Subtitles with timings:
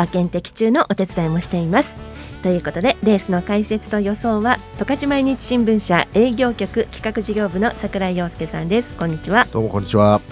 [0.00, 1.90] 馬券的中のお手伝いもしています。
[2.42, 8.94] ということでレースの解説と予想は十勝毎日新聞社営業局企画事業部の櫻井陽介さんです。
[8.94, 9.44] こんにちは。
[9.52, 10.22] どうもこんにちは。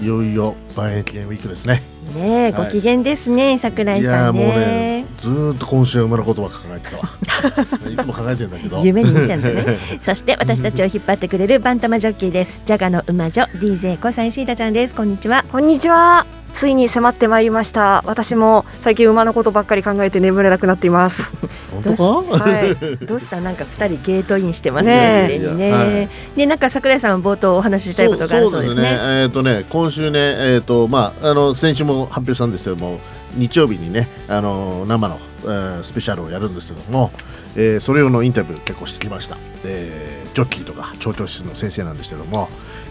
[0.00, 1.82] いよいよ万円記念ウィークですね。
[2.14, 4.54] ねえ、ご機嫌ですね櫻井いさんやもうね
[5.02, 7.02] ねずーっと今週は馬のことば考えてたわ。
[7.92, 8.82] いつも考えてるんだけど。
[8.82, 9.64] 夢に見たんじゃない
[10.00, 12.62] そして私たちを引っ張ってくれるバンタマジョッキーです。
[12.64, 14.94] ジャガの馬女 DJ 小西シータちゃんです。
[14.94, 15.44] こんにちは。
[15.52, 18.02] こんにちはついに迫ってまいりました。
[18.06, 21.22] 私も最近馬のことばっかり考えて眠れなくなっています。
[21.72, 22.44] 本当か？
[22.44, 22.76] はい。
[23.06, 23.40] どうした？
[23.40, 25.28] なんか二人ゲートインしてますね。
[25.28, 26.08] ねね、はい。
[26.36, 28.98] でなんか櫻井さん冒頭お話ししたいことがあるそうですね。
[29.22, 33.00] えっ、とね今週ねえっ、とまああの先週も発表したんですけども
[33.36, 37.10] 日曜日にねあの生の、えースペシャルをやるんですけども、
[37.56, 39.36] えーそれ用のインタビュー結構してきました。
[39.62, 39.88] で
[40.34, 42.48] ジョッキーとか調教師の先生なんですけども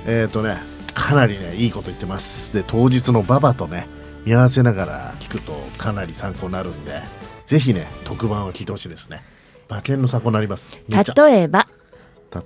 [0.08, 0.58] えっ、とね
[0.94, 2.54] かなりねいいこと言ってます。
[2.54, 3.88] で当日の馬場とね
[4.26, 7.02] 見合わせながら聞くとかなり参考になるんで
[7.46, 9.24] ぜひね特番を聞いてほしいですね。
[9.70, 10.80] 馬券の参考になります。
[10.90, 11.68] 例えば、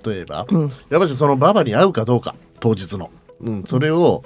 [0.04, 0.60] 例えば、うん。
[0.60, 4.24] やっぱりその馬場に合うかどうか当日の、うん、それを、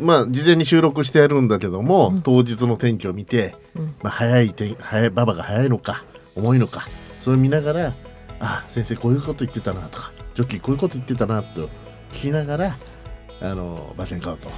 [0.00, 3.94] まあ事前に収録してやるんだけども、当日の天気を見て、うん。
[4.02, 6.04] まあ、早い天早い馬場が早いのか
[6.38, 6.86] 重いのか
[7.20, 7.92] それを見ながら
[8.40, 11.68] あ先生こういうこと言ってたなとかジョッキーこういうこと言ってたなと
[12.12, 12.76] 聞きながら
[13.40, 14.50] あの馬券買うと。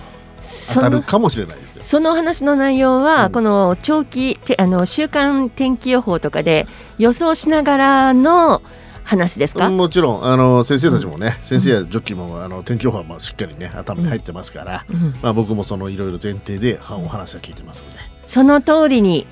[0.75, 1.83] 当たるかもしれないですよ。
[1.83, 3.33] その話の内容は、うん。
[3.33, 6.67] この長期てあの週間天気予報とかで
[6.99, 8.63] 予想しながらの
[9.05, 10.25] 話ですか、うんもちろん。
[10.25, 15.15] あの先生たちもね、先生やジョッキーもあの天気予報はまあしっかりね頭に入ってますから、うん。
[15.21, 17.99] まあ、僕もそのいろいろ前提ではお話は聞いてますので。
[18.27, 19.27] その通りに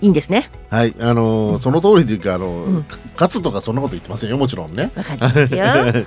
[0.00, 0.48] いいんですね。
[0.70, 2.82] はい、あのーその通りというか、あのーうん。
[2.84, 4.90] か勝つとかそんなこと言ってませんよ、もちろんね。
[4.94, 5.48] わかりますよ。
[5.48, 6.02] だか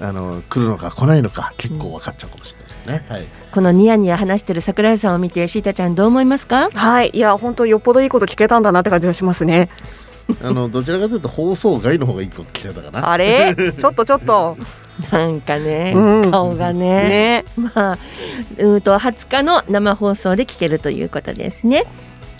[0.00, 3.04] ら、あのー来るのか来ないのか、結構分かっちゃうかもしれないですね。
[3.08, 3.24] はい。
[3.52, 6.68] このニヤニヤ話してる桜井さんを見てシータちゃんどう思いますか？
[6.72, 7.10] はい。
[7.12, 9.68] いや本当よっぽどいいこと聞けたんだなって感じがしますね。
[10.42, 13.10] あの、どちらかというと、放送外の方がいいこと聞いてたかな。
[13.10, 13.54] あれ？
[13.56, 14.56] ちょっとちょっと
[15.10, 16.30] なんかね、うん。
[16.30, 16.80] 顔がね。
[17.08, 17.44] ね。
[17.56, 17.98] まあ、
[18.58, 21.84] うんと20日の生放送で聞けるということですね。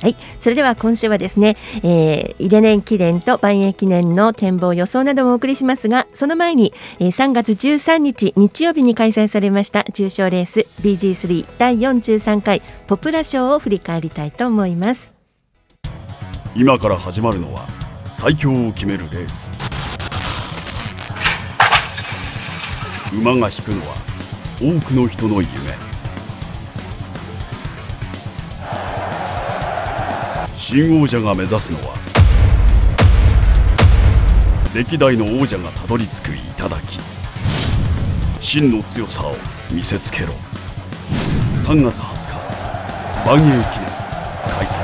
[0.02, 15.12] はい、それでは今週はですね、えー、イレネン記念と万栄記念の展望予想などもお送りしますが、その前に、えー、3月13日日曜日に開催されました重賞レース BG3 第43回ポプラ賞を振り返りたいと思います。
[16.56, 17.66] 今から始まるのは
[18.12, 19.50] 最強を決めるレース
[23.14, 23.94] 馬が引くのは
[24.58, 25.48] 多くの人の夢。
[30.54, 31.94] 新王者が目指すのは
[34.74, 36.74] 歴代の王者がたどり着く頂
[38.40, 39.36] 真の強さを
[39.70, 40.32] 見せつけろ。
[41.56, 42.34] 3月20日
[43.26, 43.88] 万栄記念
[44.56, 44.80] 開催。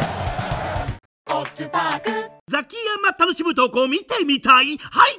[2.48, 4.76] ザキヤマ楽しむ投稿見てみたい？
[4.78, 5.18] はい。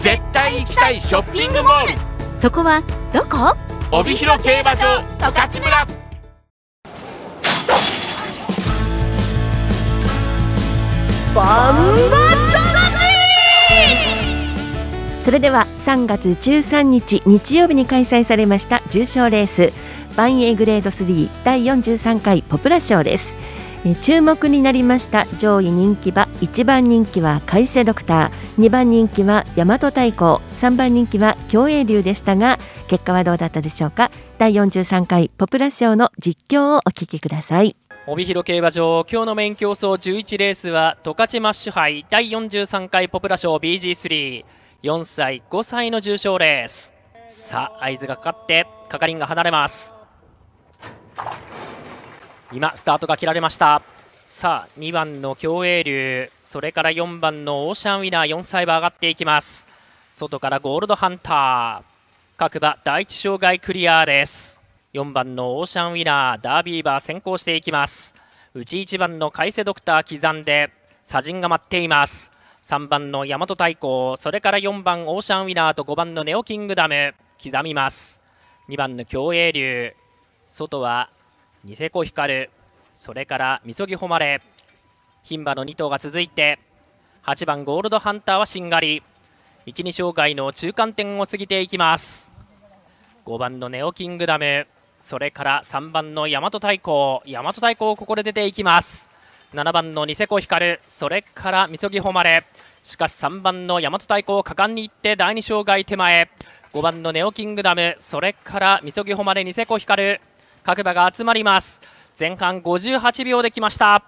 [0.00, 1.88] 絶対行きたいショッピングモール。
[2.40, 3.54] そこはどこ？
[3.92, 5.86] 帯広競馬場十勝村。
[11.34, 11.74] バン
[15.22, 19.70] それでは3月13日日曜日に開催されました重賞レース
[20.16, 23.39] バンエーグレード3第43回ポプラ賞です
[24.02, 34.10] 注目になりました上位人気馬1番人気は海星ドクター2番人気は大和太鼓3番人気は競泳流でしたが結果はどうだったでしょうか？
[34.36, 37.74] 第43回ポプラ賞の実況をお聞きください。
[38.06, 46.92] 帯広競馬場今日のメイン競争11レースは十勝マッシュ杯第43回ポプラ賞 BG34 歳5歳の重賞レース。
[47.28, 49.94] さあ合図がかかって係員が離れます。
[52.52, 53.80] 今スタートが切られました。
[54.26, 58.26] さあ2番の競泳流それから4番のオーシャンウィナー。
[58.26, 59.68] 4歳馬上がっていきます。
[60.10, 61.82] 外からゴールドハンター。
[62.36, 64.58] 各馬第一障害クリアです。
[64.92, 66.40] 4番のオーシャンウィナー。
[66.40, 68.16] ダービーバー先行していきます。
[68.52, 70.72] 内1番の海瀬ドクター刻んで
[71.06, 72.32] 砂陣が待っています。
[72.66, 74.16] 3番の大和太鼓。
[74.18, 77.14] それから4番オーシャンウィナーと5番のネオキングダム。
[77.40, 78.20] 刻みます。
[78.68, 79.94] 2番の競泳竜。
[80.48, 81.10] 外は
[81.62, 82.48] ニセコ光
[82.98, 84.40] それからみそぎ誉れ。
[85.24, 86.58] 牝馬の2頭が続いて
[87.24, 89.02] 8番ゴールドハンターはしんがり。
[89.66, 92.32] 1、2障害の中間点を過ぎていきます。
[93.26, 94.66] 5番のネオキングダム。
[95.02, 97.20] それから3番の大和太鼓。
[97.26, 99.10] 大和太鼓ここで出ていきます。
[99.52, 102.46] 7番のニセコ光それからみそぎ誉れ。
[102.82, 106.30] しかし3番の大和太鼓果敢に行って第2障害手前。
[106.72, 107.96] 5番のネオキングダム。
[108.00, 110.20] それからみそぎ誉れニセコ光
[110.70, 111.82] 各馬が集まります。
[112.16, 114.04] 前半58秒できました。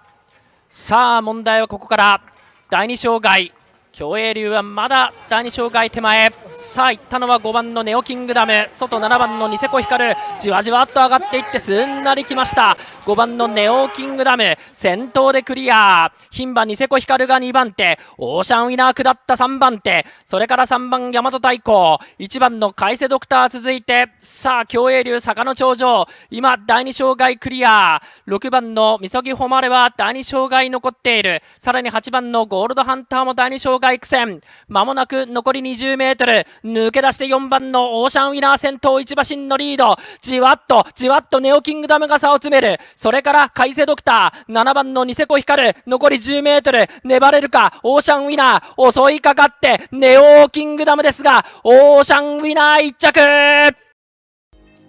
[0.69, 2.21] さあ問題はここから。
[2.69, 3.51] 第2障害
[3.93, 6.31] 競泳流はまだ第2障害手前。
[6.59, 8.67] さあ行ったのは5番のネオキングダム。
[8.71, 12.75] 外7番のニセコ光じわじわっと上がっていってすんなりきました。
[13.05, 14.57] 5番のネオキングダム。
[14.71, 16.11] 先頭でクリア。
[16.31, 17.99] 牝馬ニセコ光が2番手。
[18.17, 20.07] オーシャンウィナー下った3番手。
[20.25, 24.07] それから3番大和太鼓1番の海瀬ドクター続いて。
[24.17, 26.07] さあ競泳流坂の頂上。
[26.31, 28.01] 今第2障害クリア。
[28.27, 31.43] 6番のみそぎ誉れは第2障害残っている。
[31.59, 36.45] さらに8番のゴールドハンターも第2障害苦戦まもなく残り20メートル。
[36.63, 39.95] 抜け出して4番のオーシャンウィナー先頭一馬身のリード。
[40.21, 42.79] じわっとじわっとネオキングダムが差を詰める。
[42.95, 44.53] それから海瀬ドクター。
[44.53, 46.87] 7番のニセコ光残り10メートル。
[47.03, 47.79] 粘れるか？
[47.83, 49.09] オーシャンウィナー。
[49.09, 53.75] 襲いかかってネオキングダムですがオーシャンウィナー1着。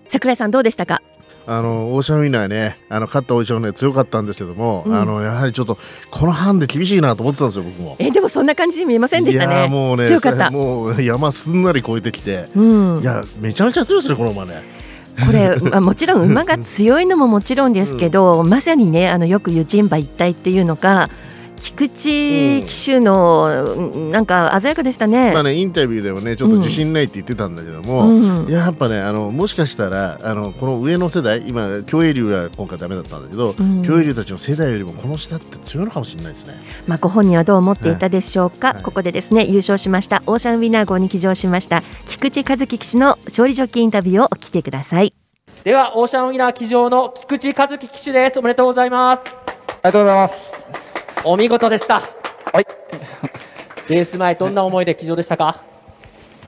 [0.08, 1.00] 桜井さんどうでしたか？
[1.46, 4.94] あのオーシャンウィナーねあの勝ったオーシャンウィナー強かったんですけども、うん。
[4.94, 5.78] あのやはりちょっと
[6.10, 7.96] このハンデ厳しいなと思ってたんですよ僕も。
[7.98, 10.50] えでもそんな感じに見えませんでしたいねやもうね強かった。
[10.50, 13.00] もう山すんなり越えてきて、うん。
[13.00, 14.62] いやめちゃめちゃ強いですねこの馬ね。
[15.26, 21.08] これまあもちろん馬が強いのももちろんですけど、 まさにねあのよく言う人馬一体っていうのが
[21.64, 25.32] 菊池騎手の、うんなんか鮮やかでしたね。
[25.32, 28.48] まあねインタビューでもねちょっと自信ないって言ってたんだけども、うん。
[28.48, 33.82] いややっぱねあのもしかしたらあのこの上の世代今競泳竜は今回ダメだったんだけど、うん。
[33.82, 36.60] 競泳竜たちの世代よりもこの下って強いのかもしれないですね。
[36.86, 45.14] まあ、ご本人はどう思っていたでしょうか、ここでですね優勝しましたオーシャンウィナー号に騎乗しました菊池和樹騎手の勝利ジョッキーインタビューをお聞きください。
[45.64, 48.38] ではオーシャンウィナー騎乗の菊池和樹騎手です。
[48.38, 49.22] おめでとうございます。
[49.84, 50.83] ありがとうございます
[51.26, 52.00] お見事でした。
[52.52, 52.66] はい。
[53.88, 55.62] レース前どんな思いで騎乗でしたか？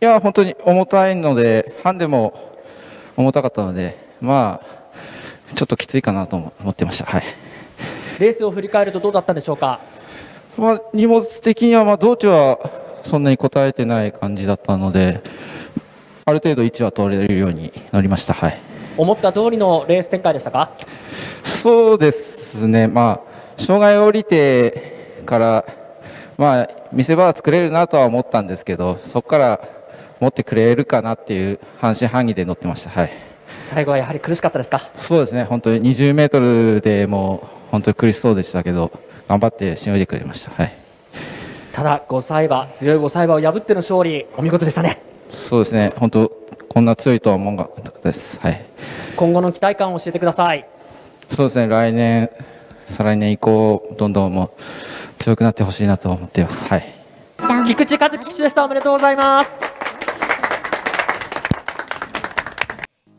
[0.02, 2.52] いや本当に重たいのでハンデも
[3.16, 7.06] 重たかったのでまあちょっときついかなと思ってました。
[7.06, 7.22] はい。
[8.20, 9.80] レースを振り返るとどうだったんでしょうか？
[10.58, 12.58] まあ、荷物的には、まあ、道中は
[13.02, 15.22] そんなに答えてない感じだったので、
[16.26, 18.34] ある程度位置は取れるようになりました。
[18.34, 18.60] はい。
[18.98, 20.70] 思った通りのレース展開でしたか？
[21.44, 22.88] そうですね。
[22.88, 25.64] まあ、障害を降りてから、
[26.36, 29.60] まあ、見せ場は作れるなとは思ったんですけど、そこから
[30.20, 32.90] 持ってくれるかなっていう半信半疑で乗ってました。
[32.90, 33.10] はい。
[33.62, 34.78] 最後はやはり苦しかったですか？
[34.94, 35.44] そうですね。
[35.44, 38.92] 本当に20メートルでもう本当に苦しそうでしたけど、
[39.28, 40.52] 頑張ってしのいでくれました。
[40.52, 40.72] はい。
[41.72, 45.92] ただ5歳馬強い5歳馬を破っての勝利お見事でしたねそうですね。
[45.96, 46.32] 本当
[46.68, 48.40] こんな強いとは思わなかったです。
[48.40, 48.64] はい。
[49.16, 50.66] 今後の期待感を教えてください
[51.28, 51.68] そうですね。
[51.68, 52.30] 来年、
[52.86, 54.50] 再来年以降、どんどんもう
[55.18, 56.64] 強くなってほしいなと思っています。
[56.66, 56.84] はい。
[57.66, 58.64] 菊池和樹騎手でした。
[58.64, 59.56] おめでとうございます。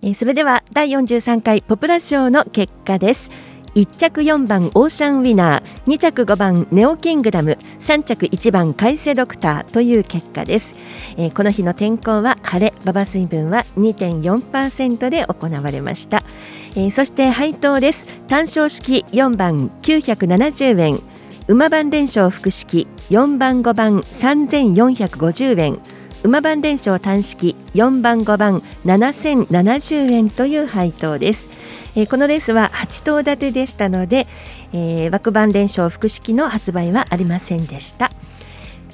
[0.02, 3.30] えーそれでは第43回ポプラ賞の結果です。
[3.76, 10.74] 1着4番オーシャンウィナー2着5番ネオキングダム3着1番海瀬ドクターという結果です、
[11.16, 16.24] えーこの日の天候は晴れ馬場水分は2.4%で行われました、
[16.72, 21.00] えーそして配当です単勝式4番970円
[21.48, 25.80] 馬番連勝複式4番5番3450円
[26.24, 31.48] 馬番連勝単式4番5番7070円という配当です、
[31.96, 34.28] えーこのレースは8頭立てでしたので、
[34.74, 38.12] えー枠番連勝複式の発売はありませんでした。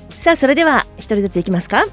[0.09, 1.85] さあそれでは一人ずついきますか。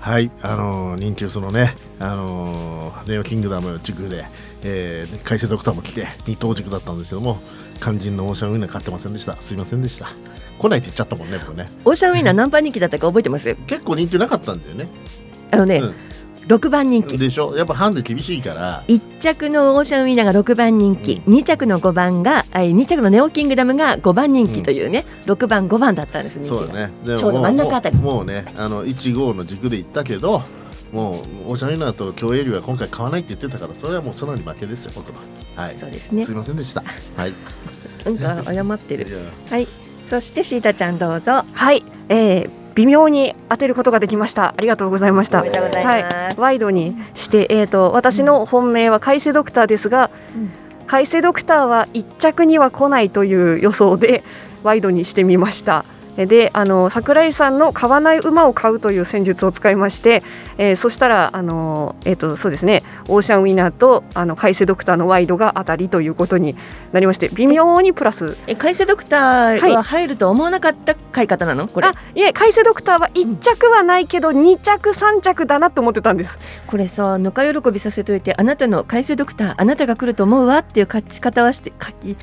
[0.00, 4.24] はい、あのー、人気そのね、あのーネオキングダム軸で、
[4.68, 7.38] えー、海星ドクターも来て二等軸だったんですけども
[7.80, 9.36] 肝心のオーシャンウィナー勝ってませんでした。
[9.40, 10.08] すいませんでした。
[10.58, 11.68] 来ないって言っちゃったもんね僕ね。
[11.84, 13.54] オーシャンウィナー何番人気だったか覚えてます？
[13.68, 14.88] 結構人気なかったんだよね。
[15.52, 15.82] あのね、
[16.48, 17.18] 6番人気。
[17.18, 17.54] でしょ？
[17.56, 18.82] やっぱハンデ厳しいから。
[18.88, 27.96] 1着のオーシャンウィナーが6番人気、2着の5番が2着のネオキングダムが5番人気というね、うん、6番5番だったんですねそうだねちょうど真ん中あたり。
[27.96, 30.42] もうねあの15の軸でいったけど
[30.92, 35.18] もうオーシャンウィナーと競泳流は今回買わないって言ってたからそれはもうそのに負けですよ僕は。
[35.64, 35.74] はい。
[35.76, 36.24] そうですね。
[36.24, 36.82] すいませんでした。
[37.16, 37.32] はい。
[38.20, 39.06] なんか謝ってる。
[39.50, 39.66] はい。
[40.08, 41.44] そしてシータちゃんどうぞ。
[41.52, 41.82] はい。
[42.08, 44.54] えー、微妙に当てることができました。
[44.56, 45.38] ありがとうございました。
[45.40, 50.50] はい、ワイドにしてえっ、ー、と私の本命は海星ドクターですが、うん、
[50.86, 54.22] 海星ドクターは1着には来ないという予想で
[54.62, 55.84] ワイドにしてみました
[56.24, 60.22] であの桜井さんの買わない馬を買うという戦術を使いまして、
[60.56, 66.56] えー、そしたらあの、えーとそうですね、オーシャンウィナーとあの海星ドクターのワイドが当たりということに
[66.92, 68.38] なりまして微妙にプラス。
[68.46, 71.68] え海星ドクターは入ると思わなかった買い方なの？
[71.68, 71.88] これ。
[71.88, 76.38] あいえ海星ドクターは1着はないけど2着3着だなと思ってたんです。
[76.66, 81.72] これさぬか喜びさせといてあなたの海星ドクターあなたが来ると思うわっていう勝ち方はして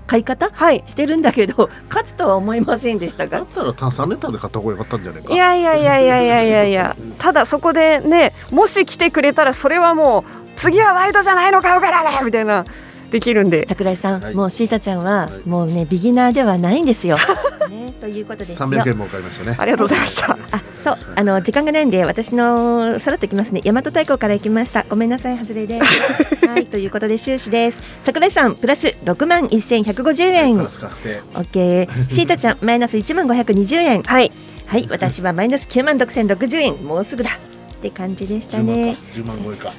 [0.07, 3.39] 買い方、はい、してるんだけど勝つとは思いませんでしたが。
[3.39, 5.33] だったら3ネタで買った方が良かったんじゃないか。
[5.33, 6.95] いやいやいやいやいやいやいや。
[7.19, 10.23] ただそこでねもし来てくれたらそれはもう
[10.59, 12.65] 次はワイドじゃないの買うからねみたいな。
[13.13, 17.17] できるんで桜井さん、はい、もうシータちゃんは、もうねビギナーではないんですよ。
[17.69, 19.55] ね、ということで三百円も買いましたね。
[19.55, 20.35] ありがとうございました。
[20.51, 23.61] あ、そうあの時間がないんで私のさらっときますね。
[23.63, 24.83] 大和太鼓から行きました。
[24.89, 25.85] ごめんなさい外れです。
[26.49, 27.77] はいということで終始です。
[28.03, 30.57] 桜井さんプラス六万一千百五十円。
[30.57, 32.09] オッケー。
[32.09, 34.01] シータちゃん マイナス一万五百二十円。
[34.01, 34.31] はい。
[34.65, 36.83] はい私はマイナス九万六千六十円。
[36.83, 37.29] もうすぐだ
[37.77, 38.97] って感じでしたね。
[39.13, 39.71] 十万超えか。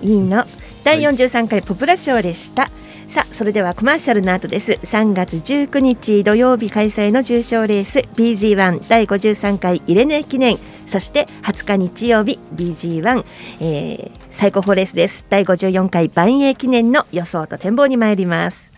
[0.00, 0.42] いいの。
[0.84, 2.70] 第43回ポプラ賞でした。
[3.08, 4.72] さあそれではコマーシャルの後です。
[4.72, 10.58] 3月19日土曜日開催の重賞レース BG1 第53回イレネ記念。
[10.86, 13.24] そして20日日曜日 BG1、
[13.60, 15.24] えー、最高峰レースです。
[15.28, 18.72] 第54回万栄記念の予想と展望に参ります。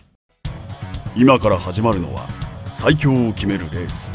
[1.15, 2.27] 今から始まるのは
[2.71, 4.11] 最強を決めるレース。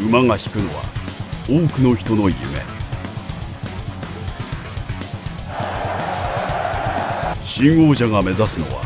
[0.00, 0.82] 馬が引くのは
[1.48, 2.77] 多くの人の夢。
[7.60, 8.82] 新王者が目指すのは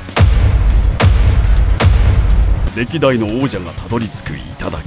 [2.75, 4.79] 歴代の王者がたどり着く頂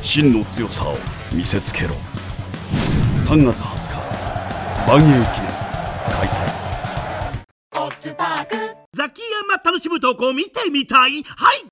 [0.00, 0.96] 真の強さを
[1.34, 1.90] 見せつけろ。
[3.18, 3.96] 3月20日
[4.88, 5.50] 万栄記念
[6.10, 6.40] 開催。
[8.94, 11.22] ザキヤマ楽しむ投稿見てみたい。
[11.36, 11.66] はい。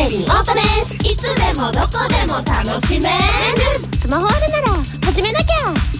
[0.00, 3.18] オートですいつでもどこでも楽しめる
[3.98, 5.99] スマホあるなら始めなきゃ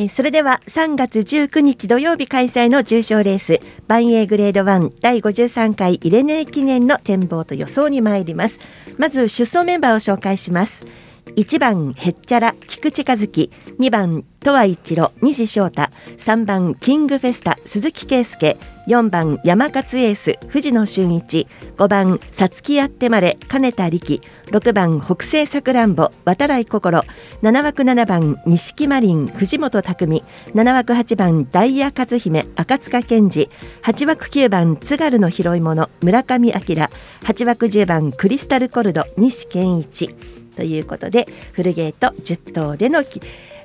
[0.00, 8.60] えそれでは3月19日土曜日開催の重賞レースバンエーグレード1第53回イレネー記念の展望と予想に参ります。
[8.96, 10.86] まず出走メンバーを紹介します。
[11.34, 13.50] 1番へっちゃら菊池和樹
[13.80, 18.56] 2番とわ一郎西翔太3番キングフェスタ鈴木圭介
[18.88, 21.46] 4番山勝エース藤野俊一。
[21.76, 24.22] 5番さつきやってまれ金田力。
[24.46, 27.02] 6番北西さくらんぼ渡来心。
[27.42, 33.50] 7枠7番錦マリン藤本匠7枠8番ダイヤ和姫赤塚健二。
[33.82, 36.52] 8枠9番津軽の拾い物村上明。
[36.54, 40.08] 8枠10番クリスタルコルド西健一。
[40.56, 43.04] ということでフルゲート10頭での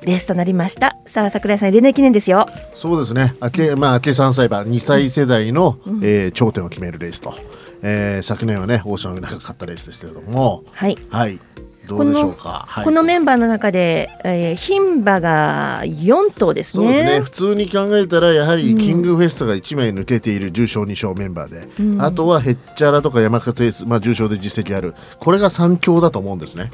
[0.06, 0.98] レースとなりました。
[1.06, 2.48] さあ桜井さん連盟記念ですよ。
[2.74, 3.36] そうですね。
[3.42, 7.34] 明けまあ明け3歳馬2歳世代の、うん、えー、頂点を決めるレースと、
[7.82, 10.64] えー、昨年はねオーシャンが勝ったレースですけれども。
[10.72, 11.40] はい、はい。
[11.88, 16.86] どうでしょうか、はい、このメンバーの中で、えー、牝馬が4頭ですね。
[16.86, 17.20] そうですね。
[17.20, 24.96] 普通に考えたらやはりキングフェストが1枚抜けている重賞2勝メンバーで、うん、あとはヘッチャラとか山勝エース、まあ、重賞で実績ある。
[25.20, 26.70] これが3強だと思うんですね。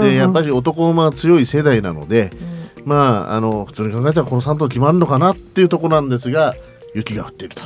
[0.00, 2.57] でやっぱり男馬は強い世代なので、うん
[2.88, 6.54] まああの普通に考えたらこの3頭決まるのかなっていうところなんですが
[6.94, 7.62] 雪が降っていると。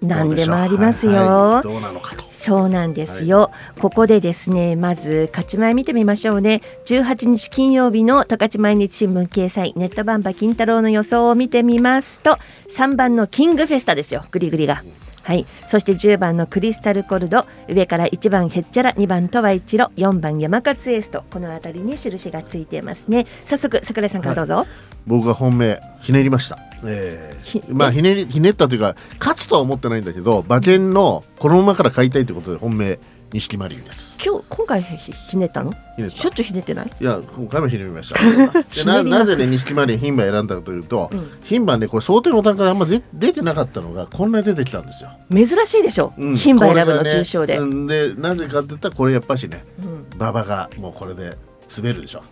[0.00, 2.24] 何でもありますよ、はいはい、どうなのかと。
[2.24, 6.60] そうなんですよ、はい、ここでですねまず勝ち前見てみましょうね。
[6.86, 12.38] 18日金曜日の十勝毎日新聞掲載ネットバンバ金太郎の予想を見てみますと
[12.76, 14.82] 3番のキングフェスタですよグリグリが
[15.28, 17.44] はい、そして10番のクリスタルコルド。
[17.68, 21.22] 上から1番ヘッチャラ2番トワイチロ4番山勝エースと。
[21.30, 23.26] この辺りに印がついていますね。
[23.46, 24.66] 早速桜井さんからどうぞ、
[25.06, 32.98] 僕が本命ひねりました、えー、まあひねりひねったというか勝つとは思ってないんだけど馬券のこの馬から買いたいということで本命
[33.32, 34.18] 錦マリンです。
[34.24, 35.72] 今日今回ひひねったの？
[35.72, 36.90] しょっちゅうひねってない？
[36.98, 38.18] いや今回もひねりました。
[38.22, 41.10] でななぜね錦マリン牝馬選んだかというと
[41.42, 45.10] 牝馬、ねこれ想定の段階あんまで出てなかったのがこんなに出てきたんですよ。
[45.30, 46.14] 珍しいでしょ？
[46.16, 46.32] うん。
[46.36, 47.86] 牝馬選ぶの重賞で、うん。
[47.86, 50.06] でなぜかって言ったらこれやっぱしねうん。
[50.16, 51.36] 馬場がもうこれで
[51.76, 52.22] 滑るでしょ。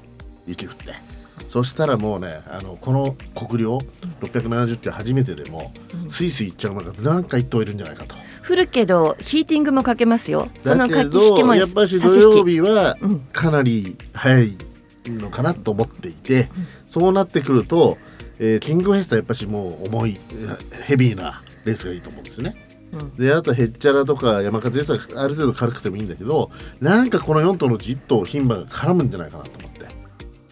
[0.46, 0.94] 雪降って。
[1.48, 3.78] そしたらもうねあのこの国領
[4.22, 5.72] 670キロ初めてでも、
[6.08, 8.15] スイスイ行っちゃう馬が何か一頭いるんじゃないかと
[8.48, 10.48] 降るけどヒーティングもかけますよ。
[10.62, 12.96] その駆け引きもどやっぱし土曜日は
[13.32, 14.56] かなり早い
[15.06, 16.48] のかなと思っていて、
[16.86, 17.98] そうなってくると、
[18.38, 20.18] えーキングフェスタやっぱしもう重い
[20.84, 22.54] ヘビーなレースがいいと思うんですね。
[23.18, 26.50] であとヘッチャラとか山風ですある程度軽くてもいいんだけど
[26.80, 29.75] なんかこの4頭のうち1頭牝馬が絡むんじゃないかなと思って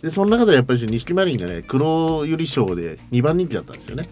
[0.04, 4.06] でその中でやっぱり錦マリンがね黒百合賞で2番人気だったんですよね、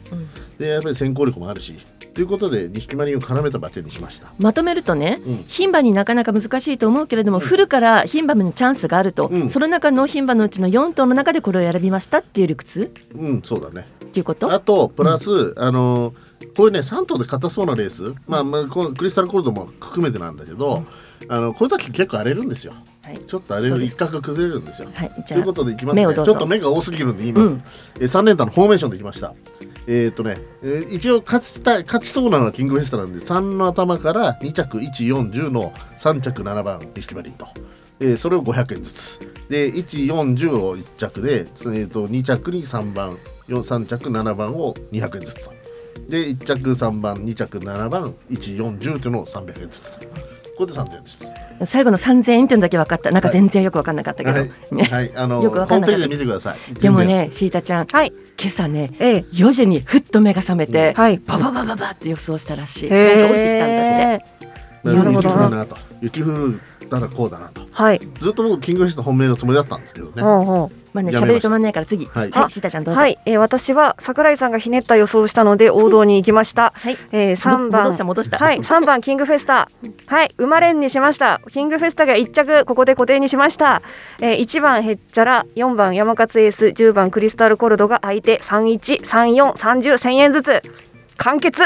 [0.58, 1.76] でやっぱり先行力もあるし
[2.14, 4.32] ということで錦マリンを絡めた馬券にしました。
[4.38, 5.44] まとめるとね、うん。
[5.44, 12.90] 牝馬になかなか難しいと思うけれども、降るから牝馬にチャンスがあると、その中の牝馬のうちの4頭の中でこれを選びましたっていう理屈？
[13.14, 13.86] うんそうだね。
[14.04, 14.52] っていうこと？
[14.52, 16.14] あとプラス、あの
[16.56, 20.84] こういうね3頭で硬そうなレース、まあ、まあこのクリスタルコールドも含めてなんだけど、
[21.28, 22.74] あのこういう時結構荒れるんですよ、
[23.26, 26.14] ちょっと荒れる一角崩れるんですよ、じゃあということでいきますね。
[26.14, 27.62] ちょっと目が多すぎるんで言います、うん。
[28.00, 29.34] え3連単のフォーメーションできました。
[29.88, 37.46] えっ、とね、えー一応勝ちたい勝ちそうなのはキングフェスタなんで3の頭から2着140の3着7番錦マリンと、
[37.98, 39.20] えーそれを500円ずつ。
[39.48, 43.16] で140を1着で、えー、と2着に3番
[43.48, 45.52] 3着7番を200円ずつと。
[46.08, 51.34] で1着3番2着7番140というのを300円ずつとこれで3000円です。
[51.64, 53.10] 最後の3000円っていうのだけ分かった。
[53.10, 54.84] なんか全然よく分かんなかったけど、はい、ね。
[54.84, 56.74] はい、あのよくわホームページかんなかったで見てください。
[56.74, 58.10] でもねシータちゃん、今
[58.46, 63.20] 朝ね、4時にふっと目が覚めて、バババババって予想したらしい、へー。
[63.20, 64.51] なんか降りてきたんだって
[64.84, 65.28] なるほど。
[65.30, 65.76] なるほど雪降るなと。
[66.00, 66.60] 雪降る
[66.92, 67.62] たらこうだなと。
[67.72, 68.00] はい。
[68.20, 70.22] ずっと僕キングフェスト本命のつもりだったんですけどね。
[70.22, 70.76] ほうほう。
[70.92, 72.04] まあね喋り止まんないから次。
[72.06, 72.30] はい。
[72.30, 73.00] はいシータちゃんどうぞ。
[73.00, 76.72] はい、えー私は桜井さんがひねった予想をしたので王道に行きました。
[76.76, 77.84] はい、えー、3番。
[77.84, 78.38] 戻した戻した。
[78.38, 79.68] はい、3番キングフェスタ。
[80.06, 81.40] はい、生まれんにしました。
[81.50, 83.80] キングフェスタが1着ここで固定にしました。
[84.20, 88.38] えー、1番ヘッチャラ、4番山勝エース、10番クリスタルコルドが相手。
[88.40, 90.62] 31、34、30、1000円ずつ。
[91.16, 91.62] 完結。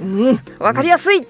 [0.00, 1.26] うん、わかりやすい。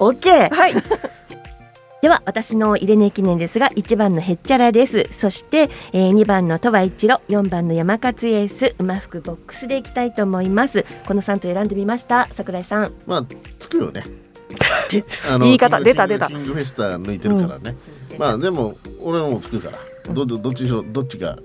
[0.00, 0.74] オッケーはい。
[2.00, 5.06] では私の入れ値記念ですが1番のヘッチャラです。
[5.10, 10.84] そして、えー、2番の鳥羽一郎4番の山勝エース馬服ボックスでいきたいと思います。
[11.06, 12.28] この3と選んでみました。
[12.34, 12.92] 桜井さん。
[13.06, 13.26] まあ
[13.58, 14.04] つくよね。
[15.40, 16.28] 言い方出た出た。
[16.28, 17.76] キングフェスタ抜いてるからね、
[18.16, 19.78] まあでも俺もつくから。
[20.14, 21.38] どどどっちどっちが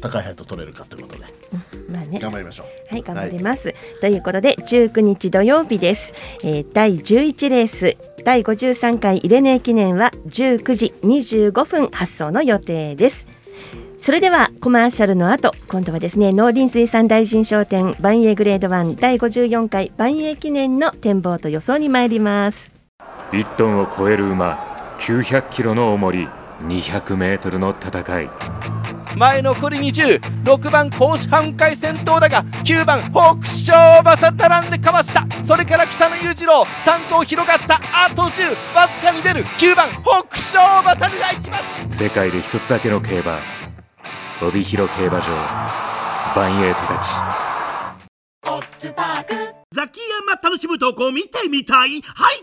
[0.00, 1.35] 高い配当取れるかということで
[1.88, 2.18] まあね。
[2.18, 2.66] 頑張りましょう。
[2.92, 13.26] はい頑張ります、ということで19日土曜日です、えー、第11レース第53回入れ値記念は19時25分発送の予定です。
[14.00, 22.72] それではコマーシャルの後今度はですね農林水産大臣商店万栄グレード1第54回万栄記念の展望と予想に参ります。
[23.32, 26.28] 1トンを超える馬900キロの重り
[26.62, 28.30] 200メートルの戦い
[29.16, 35.26] 前残り206番甲子半回先頭だが9番北勝馬さ並んでかわした。
[35.42, 39.44] それから北野裕次郎3頭広がったあと10わずかに出る。
[39.44, 41.56] 9番北勝馬さでいきま
[41.90, 41.96] す。
[41.96, 43.38] 世界で一つだけの競馬
[44.42, 45.28] 帯広競馬場
[46.36, 47.24] 万栄十勝
[49.72, 52.02] ザキヤマ楽しむ投稿見てみたい？
[52.02, 52.42] はい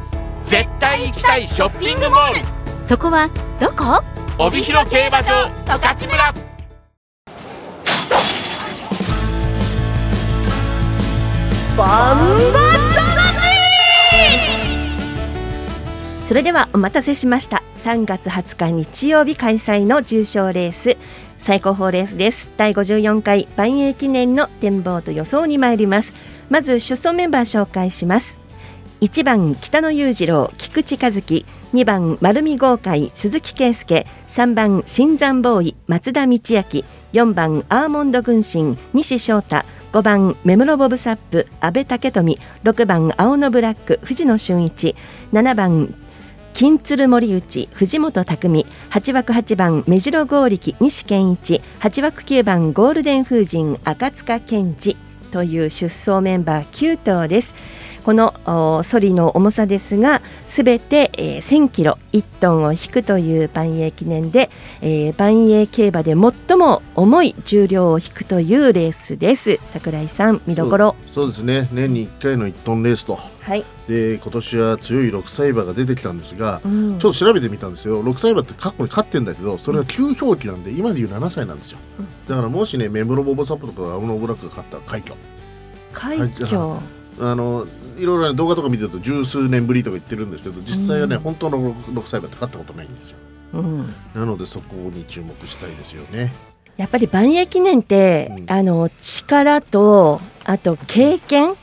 [0.43, 2.35] 絶対行きたいショッピングモール。
[2.87, 4.03] そこはどこ？
[4.37, 6.33] 帯広競馬場十勝村。
[11.77, 12.17] バン
[16.27, 17.61] それではお待たせしました。
[17.83, 20.97] 3月20日日曜日開催の重賞レース。
[21.41, 22.49] 最高峰レースです。
[22.57, 26.13] 第54回万栄記念の展望と予想に参ります。
[26.49, 28.40] まず出走メンバー紹介します
[29.01, 44.95] 1番北野裕次郎菊池和樹2番丸見豪快鈴木圭介3番新山ボーイ松田道明4番アーモンド軍神西翔太5番目室ボブサップ阿部武富6番青のブラック藤野俊一
[45.33, 45.95] 7番
[46.53, 54.95] 金鶴森内藤本匠8枠8番目白剛力西健一8枠9番ゴールデン風神赤塚健二
[55.31, 57.55] という出走メンバー9頭です。
[58.01, 64.49] このソリの重さですがすべて、えー、1000キロ1トンを引くという万栄記念で、
[64.81, 69.59] えー、万栄競馬で最も重い重量を引くというレースです。
[69.69, 70.95] 桜井さん見どころ？
[71.13, 71.69] そうですね。
[71.71, 73.17] 年に1回の1トンレースと。
[73.41, 73.63] はい。
[73.87, 78.03] で今年は強い6歳馬が出てきたんですが、うん、ちょっと調べてみたんですよ。
[78.03, 85.15] 6歳馬って過去に勝ってんだけどそれは9表記なんで今でいう7歳なんですよ、うん、だからもしねメムロボボサップとかアウノブラックが勝ったら快挙。
[85.93, 87.01] 快挙。
[87.19, 93.17] あのいろいろ、ね、動画とか見てると十数年ぶりとか言ってるんですけど実際はね、うん、本当の6歳馬って勝ったことないんですよ、
[93.53, 96.33] うん、なのでそこに注目したいですよね。
[96.77, 101.55] やっぱり万栄記念って、うん、あの力とあと経験、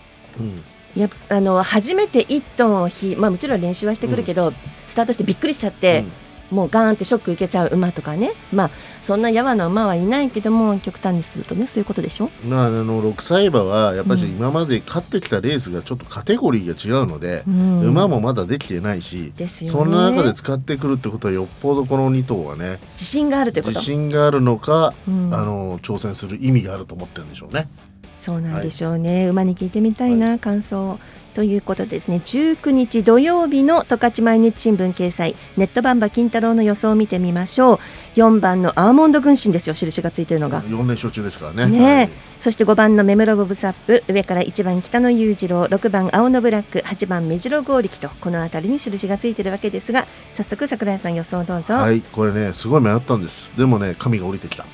[0.95, 4.53] やあの初めて1トンをひ、まあ、もちろん練習はしてくるけど、
[4.87, 6.05] スタートしてびっくりしちゃって、
[6.51, 8.71] もうガーンってショック受けちゃう馬とかね、まあ、
[9.03, 23.73] そんなやわな馬はいないけども極端にするとねそういうことでしょ、まあ、あの6歳馬はやっぱり今まで勝ってきたレースがちょっとカテゴリーが違うので、うん、馬もまだできてないし、ね、そんな中で使ってくるってことはよっぽどこの2頭はね自信があるってこと？
[23.73, 27.69] 自信があるのか、うん、あの挑戦する意味があると思ってるんでしょうね。
[28.21, 30.99] そうなんでしょうね、はい、馬に聞いてみたいな、はい、感想。
[31.39, 32.17] ということですね。
[32.17, 35.37] 19日土曜日の十勝毎日新聞掲載。
[35.57, 37.79] ネットバンバ金太郎の予想を見てみましょう。
[38.17, 39.75] 4番のアーモンド軍神ですよ。
[39.75, 40.65] 印がついてるのが。
[40.65, 41.67] 4連勝中ですからね。
[41.67, 44.03] ね、はい、そして5番のメムロボブサップ。
[44.09, 45.67] 上から1番北野裕次郎。
[45.67, 46.81] 6番青のブラック。
[46.81, 51.75] 8番目白剛力とこの辺りに印がついてるわけですが早速桜井さん予想どうぞ。
[51.75, 52.01] はい。
[52.01, 53.57] これねすごい迷ったんです。
[53.57, 54.67] でもね神が降りてきた。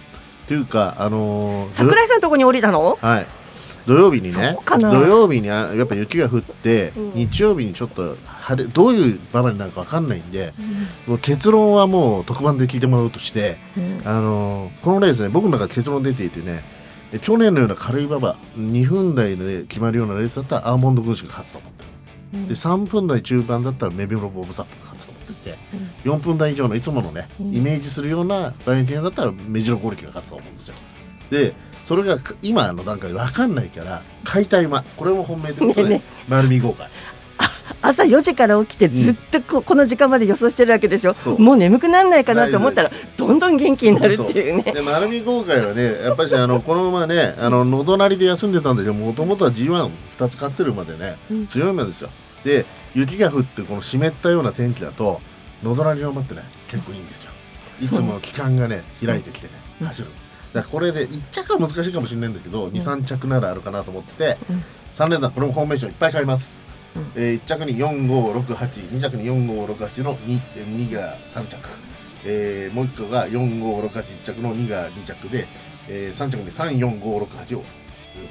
[0.49, 2.97] というかあのー、桜井さんのとこに降りたの？
[3.03, 3.44] はい
[3.87, 10.53] 土曜日にね土曜日にやっぱ雪が降って、うん、日曜日にちょっと晴れどういう場面になるか分かんないんで、
[11.07, 16.63] うん、もう結論はもう特番で聞いてもらうとして、うん、あのこのレースね僕の中で結論出ていてね
[17.21, 25.59] 去年のような軽い馬場2分台で決まるようなレースだったらアーモンド軍師が勝つと思ってる、で3分台中盤だったらメビロボブサップが勝つと思っていて、
[26.05, 30.75] うん、4分台以上のいつものね、イメージするようなバイオティだったらメジロゴリキが勝つと思うんですよ。
[31.31, 36.89] でそれが今の段階で分かんないから解体間これも本命ということで、丸み豪快。
[37.83, 41.39] 朝4時から起きてずっとこ,、この時間まで予想してるわけでしょ、う。
[41.39, 44.73] もう眠くならないかなと思ったらどんどん元気になるっていうね。
[44.73, 51.17] で丸み豪快はねやっぱりあのこのままねあののどなりで休んでたんだけどもともとは G12 つ買ってるまでね、
[51.49, 52.11] 強い馬ですよ。
[52.45, 55.21] で雪が降ってこの湿ったような天気だと
[55.63, 57.31] のどなりの馬ってね結構いいんですよ。
[57.81, 59.53] いつも期間がね開いてきてね
[59.85, 60.09] 走る、
[60.55, 64.65] だからこれで1着は難しいかもしれないんだけど、うん、23着ならあるかなと思って、うん、
[64.95, 66.65] 3連弾これもフォーメーションいっぱい買います、
[66.95, 71.69] うん、えー、1着に45682着に4568の 2, 2が3着、
[72.25, 75.49] えー、もう1個が45681着の2が2着で、
[75.89, 77.65] えー、3着に34568を。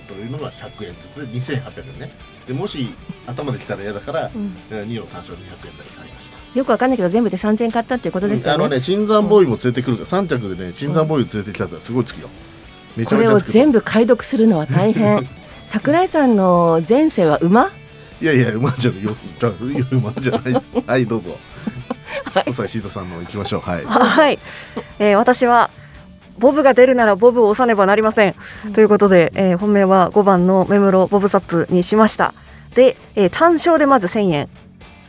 [0.07, 2.11] というのが100円ずつで2800円ね
[2.47, 2.93] でもし
[3.25, 6.37] 頭で来たら嫌だから、うん、2の単勝200円だけ買いました。
[6.57, 12.29] よくわかんないけど全部で3000円買ったっていうことですよね、あのね新山ボーイも連れてくるから、3着でね新山ボーイ連れてきたらすごいつくよ。
[12.95, 15.27] めちゃめちゃこれを全部解読するのは大変。
[15.67, 17.71] 桜井さんの前世は馬？
[18.21, 19.13] いやいや馬じゃないよ。
[19.13, 19.27] す
[19.91, 20.71] 馬じゃないです。
[20.85, 21.37] はいどうぞ。
[22.33, 23.61] はい、シートさんの行きましょう。
[23.61, 24.39] はい、はい、
[24.99, 25.71] えー、私は
[26.39, 32.33] ボブが出るならボブを押さねばなりません、うん、ということで、えー、本命は5番のメムロボブサップにしました。
[32.75, 34.49] で、えー、単勝でまず1000円。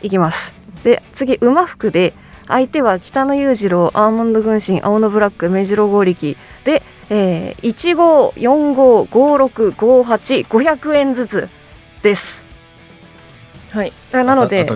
[0.03, 0.53] いきます。
[0.83, 2.13] で次馬服で
[2.47, 6.37] 相手は北野裕次郎アーモンド軍神青のブラック目白剛力。
[6.65, 11.49] で、えー、15455658円ずつ
[12.03, 12.45] です。
[13.71, 14.71] はい、なので、ね、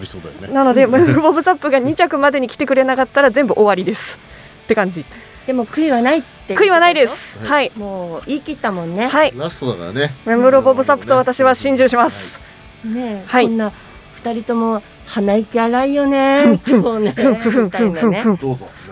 [0.52, 4.18] なので、ボブサップが2着までに来てくれなかったら全部終わりです。
[4.64, 5.04] って感じ。
[5.48, 7.38] でも悔いはないって悔いはないです。
[7.38, 9.06] はい、もう言い切ったもんね。
[9.06, 9.32] はい。
[9.34, 10.10] ラストだからね。
[10.26, 12.38] メムロボブサップと私は心中します。
[12.84, 13.72] ね、はい、そんな
[14.16, 16.60] 二人とも鼻息荒いよね。
[16.68, 17.14] 今日ね。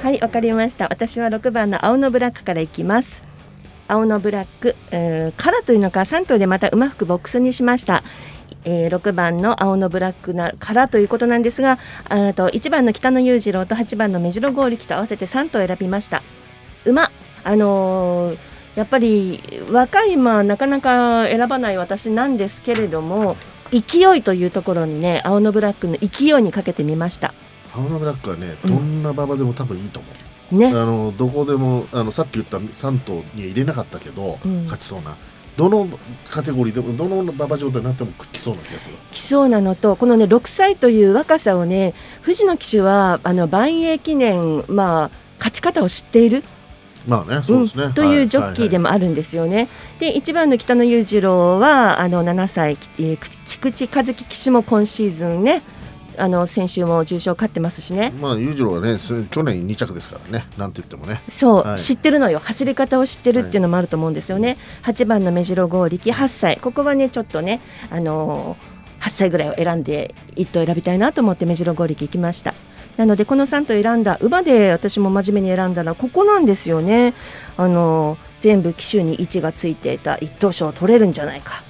[0.03, 0.89] はい、わかりました。
[0.89, 3.23] 私は六番の青のブラックからいきます。
[3.87, 8.03] 青のブラック、えー、カラーというのか三頭でまた馬服ボックスにしました。
[8.67, 16.21] えー、6番の青のブラックなからということなんですがあと1番の北野裕次郎と8番の目白剛力と合わせて3頭選びました
[16.87, 17.11] 馬。
[17.45, 18.39] あのー、
[18.75, 23.37] やっぱり若い馬なかなか選ばない私なんですけれども
[23.71, 27.35] 勢いというところにね青のブラックの勢いにかけてみました。
[27.75, 30.09] 青のブラックはねどんな馬場でも多分いいと思
[30.53, 30.69] う、ね。
[30.69, 34.65] あのどこでもあのさっき言った3頭には入れなかったけど、うん。
[34.65, 35.17] 勝ちそうな。
[35.57, 35.89] どの
[36.31, 38.97] カテゴリーでもどの馬場状態になっても来そうな気がする。
[39.13, 46.45] 来そうなのとこのね6歳という若さをね藤野騎手はあの万栄記念まあ勝ち方を知っている
[47.07, 49.69] まあねそうですね、うんというジョッキーでも、もあるんですよね。
[49.99, 55.63] で1番の北野裕次郎はあの7歳、えー、菊池和樹騎手も今シーズンね
[56.19, 58.13] あの先週も重賞勝ってますしね。
[58.21, 60.47] まあ裕次郎はねす去年2着ですからね。
[60.57, 61.23] なんて言ってもね。
[61.29, 61.79] そう、はい。
[61.79, 62.41] 知ってるのよ。
[62.43, 66.59] 走り方を知ってるっていうのもあると思うんですよね、8番の目白剛力8歳。
[66.61, 68.76] ここはねちょっとねあのー
[69.07, 72.55] 8歳ぐらいを選んで1頭選びたいなと思って目白剛力行きました。
[72.97, 77.15] なのでこの3頭選んだ馬で私も真面目に選んだらここなんですよね。
[77.57, 81.63] あのー全部機種に位置がついていた一等賞を取れるんじゃないか。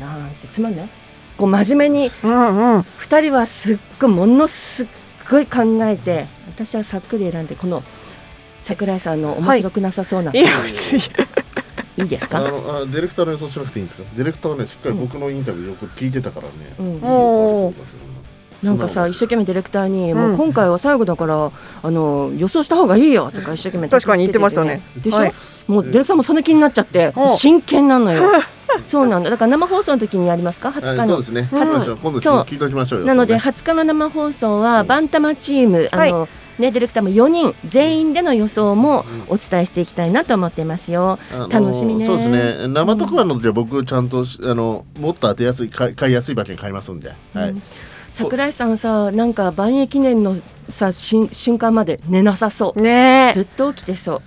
[0.00, 0.88] なんてつまんない。
[1.36, 4.86] こう真面目に2人はすっごいものすっ
[5.30, 7.82] ごい考えて私はさっくり選んでこの
[8.64, 10.36] 桜井さんの面白くなさそうな、い。
[10.36, 11.02] や別に
[12.02, 12.38] いいですか？
[12.38, 14.08] あのあディレクターの予想しなくていいんですか？
[14.16, 17.74] ディレクターはねしっかり僕のインタビューよく聞いてたからね、うん
[18.60, 20.18] なんかさ一生懸命ディレクターに、うん。
[20.18, 24.82] もう今回は最後だからあの予想した方がいいよとか一生懸命確かに言ってましたね。
[24.96, 25.34] でしょ、はい。
[25.68, 27.28] もうディレクターもその気になっちゃってうん。
[27.28, 28.28] 真剣なのよ。
[28.84, 29.30] そうなんだ。
[29.30, 31.94] だから生放送の時にやりますか？20日の、はいそうですね、今度そう
[32.42, 33.06] 聞いておきましょうよ。
[33.06, 41.18] なのでそうね20日の生放送はバンタマチーム、あのね、ディレクターも4人全員での予想もお伝えしていきたいなと思ってますよ。
[41.32, 42.04] あの楽しみね。
[42.04, 47.54] そうですね生特番ので僕ちゃんとあのもっと当てやすい買い買いやすい馬券買いますんで、はい
[48.10, 50.36] 桜井さんさなんか万栄記念の
[50.68, 52.80] さし瞬間まで寝なさそう。
[52.80, 54.22] ねずっと起きてそう。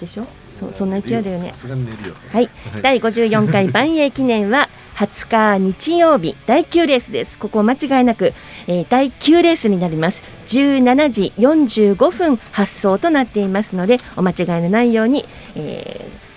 [0.00, 0.26] でしょ？
[0.60, 1.56] そそんな勢いだよねさ。
[1.56, 2.48] すがに寝るよはい、
[2.82, 7.38] 第54回 万栄記念は20日日曜日第9レースです。
[7.38, 8.32] ここ間違いなく、
[8.66, 10.22] えー第9レースになります。
[10.48, 16.32] 17時45分発送となっていますのでお間違いのないように、えー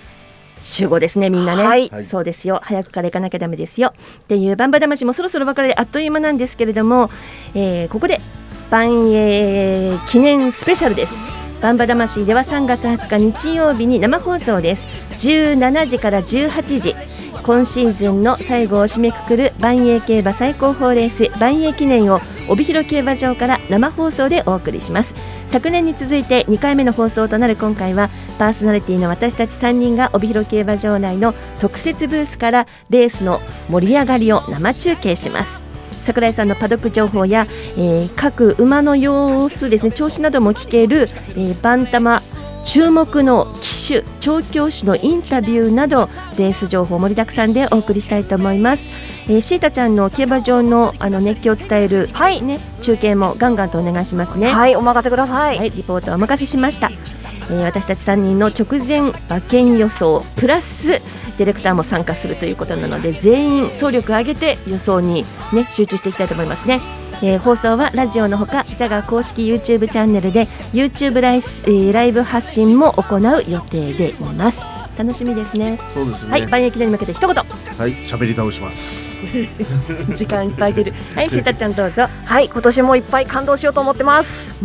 [0.58, 1.90] 集合ですねみんなね、はい。
[2.02, 2.60] そうですよ。
[2.62, 3.92] 早くから行かなきゃダメですよ。
[4.20, 7.10] っていうバンバ魂もそろそろ別れであっという間なんですけれども、
[7.54, 8.20] えーここで
[8.70, 11.14] 万栄記念スペシャルです。
[11.62, 16.94] バンバ魂では3月20日日曜日に生放送です17時から18時。
[17.42, 25.14] 今シーズンの最後を締めくくる万栄競馬最高峰レース万栄記念を帯広競馬場から生放送でお送りします。
[25.52, 35.62] 昨年に続いて2回目の放送となる今回はパーソナリティの私たち3人が帯広競馬場内の特設ブースからレースの盛り上がりを生中継します。
[36.04, 42.22] 桜井さんのパドック情報や、えー各馬の様子ですね調子なども聞ける、えーバンタマ
[42.66, 48.82] 注目の騎手調教師のインタビューなどレース情報盛りだくさんでお送りしたいと思います、
[49.26, 52.08] えー、シータちゃんの競馬場のあの熱気を伝える、
[52.42, 54.48] ね、中継もガンガンとお願いしますね。
[54.48, 61.00] はいお任せください、はい、リポートはお任せしました、えー私たち3人の直前馬券予想プラス
[61.38, 66.80] ディレクターも参加するということなので全員総力を挙げて予想に、ね、集中していきたいと思いますね、
[67.22, 74.58] えー放送はラジオのほかジャガー公式 YouTube チャンネルで YouTube ライス、えーライブ発信も行う予定でいます。
[74.98, 75.78] 楽しみですね。
[75.92, 76.30] そうですね。
[76.30, 77.28] はい万益に向けて一言。
[77.28, 79.22] はい喋り倒します。
[80.16, 80.94] 時間いっぱい出る。
[81.14, 82.06] はいシータちゃんどうぞ。
[82.24, 84.56] はい今年もいっぱい感動しようと思ってます、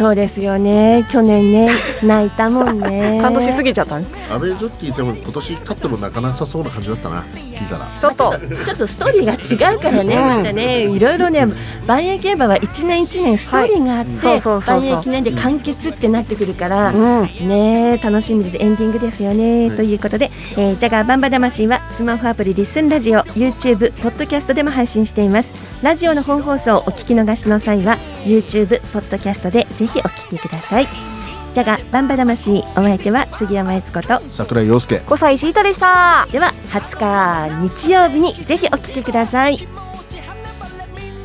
[0.00, 1.06] そうですよね。
[1.10, 1.68] 去年ね
[2.02, 3.18] 泣いたもんね。
[3.20, 4.06] 感動しすぎちゃったね。
[4.32, 7.22] アベジョッキーでも今年勝っても泣かなさそうな感じだったな。
[7.54, 7.86] 聞いたら。
[8.00, 8.34] ちょっと。
[8.64, 11.46] ちょっとストーリーが違うからね、またね、いろいろね、
[11.86, 17.22] 万栄競馬は一年一年ストーリーがあって、万栄記念で完結ってなってくるから、うん。
[17.46, 25.69] ね楽しみでエンディングですよね、ということで、えー、ジャガーバンバ魂はスマホアプリリッスンラジオ、YouTube、ポッドキャストでも配信しています。
[25.82, 30.86] ラジオの本放送お聞き逃しの際は YouTube、ポッドキャストでぜひお聞きください。
[31.54, 34.98] ジャガーバンバ魂お相手は杉山悦子と桜井陽介。
[34.98, 36.26] 5歳シータでした。
[36.30, 39.56] では20日日曜日にぜひお聞きください。
[39.56, 39.64] ジ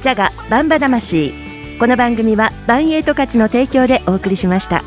[0.01, 1.45] ャガバンバ魂。
[1.77, 4.81] この番組はバンエイト価値の提供でお送りしました